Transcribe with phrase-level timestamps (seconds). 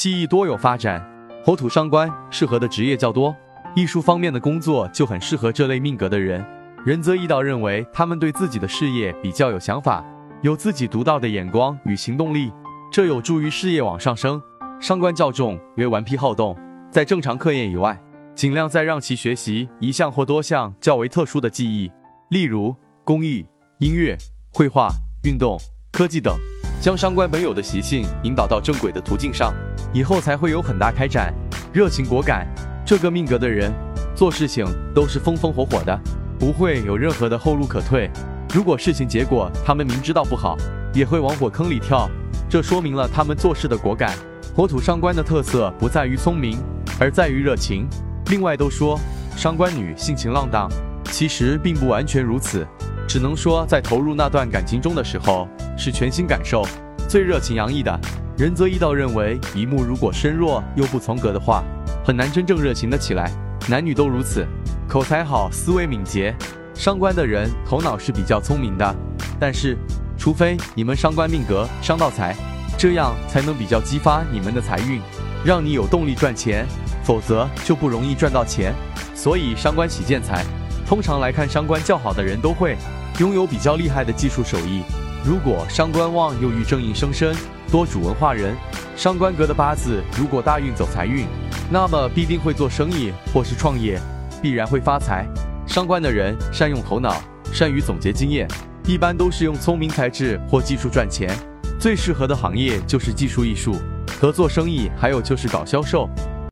[0.00, 1.06] 技艺多有发展。
[1.44, 3.36] 火土伤官适合的职业较多，
[3.76, 6.42] 艺术方面的工作就很适合这类命格的人。
[6.86, 10.02] 仁泽一道认为，他们对自己的事业比较有想法，
[10.40, 12.50] 有自己独到的眼光与行动力，
[12.90, 14.40] 这有助于事业往上升。
[14.80, 16.56] 伤官较重，为顽皮好动，
[16.90, 18.00] 在正常课业以外，
[18.34, 21.92] 尽量再让其学习一项或多项较为特殊的技艺，
[22.30, 22.74] 例如
[23.04, 23.44] 工艺、
[23.80, 24.16] 音乐、
[24.50, 24.88] 绘画、
[25.24, 25.58] 运动、
[25.92, 26.34] 科技等，
[26.80, 29.52] 将伤官本有的习性引导到正轨的途径上，
[29.92, 31.34] 以后才会有很大开展。
[31.72, 32.46] 热情果敢，
[32.84, 33.72] 这个命格的人
[34.14, 35.98] 做事情都是风风火火的。
[36.38, 38.10] 不会有任何的后路可退。
[38.54, 40.56] 如果事情结果他们明知道不好，
[40.94, 42.08] 也会往火坑里跳，
[42.48, 44.16] 这说明了他们做事的果敢。
[44.56, 46.58] 火土伤官的特色不在于聪明，
[46.98, 47.86] 而在于热情。
[48.30, 48.98] 另外都说
[49.36, 50.66] 伤官女性情浪荡，
[51.12, 52.66] 其实并不完全如此，
[53.06, 56.66] 只能说在投入那段感情中的时候是全心感受，
[57.06, 58.00] 最热情洋溢的。
[58.40, 61.62] 仁泽一道认为，一木如果身弱又不从格的话，
[62.02, 63.30] 很难真正热情的起来。
[63.68, 64.46] 男女都如此。
[64.88, 66.34] 口才好，思维敏捷，
[66.72, 68.96] 伤官的人头脑是比较聪明的，
[69.38, 69.76] 但是，
[70.16, 72.34] 除非你们伤官命格伤到财，
[72.78, 75.02] 这样才能比较激发你们的财运，
[75.44, 76.64] 让你有动力赚钱，
[77.04, 78.72] 否则就不容易赚到钱。
[79.14, 80.46] 所以伤官喜见财，
[80.86, 82.78] 通常来看伤官较好的人都会
[83.18, 84.82] 拥有比较厉害的技术手艺。
[85.22, 87.36] 如果伤官旺又遇正印生身，
[87.70, 88.56] 多主文化人，
[88.96, 91.26] 伤官格的八字如果大运走财运，
[91.70, 94.00] 那么必定会做生意或是创业。
[94.40, 95.26] 必然会发财。
[95.66, 98.48] 伤官的人善用头脑，善于总结经验，
[98.86, 101.30] 一般都是用聪明才智或技术赚钱。
[101.78, 103.76] 最适合的行业就是技术艺术
[104.18, 106.08] 和做生意，还有就是搞销售。